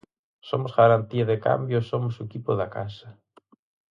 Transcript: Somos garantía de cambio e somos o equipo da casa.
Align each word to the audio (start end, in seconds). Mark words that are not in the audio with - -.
Somos 0.49 0.75
garantía 0.79 1.25
de 1.31 1.37
cambio 1.47 1.77
e 1.79 1.87
somos 1.91 2.13
o 2.15 2.25
equipo 2.27 2.51
da 2.59 2.67
casa. 2.75 3.09